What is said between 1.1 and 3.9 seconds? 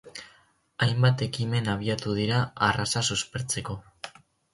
ekimen abiatu dira arraza suspertzeko.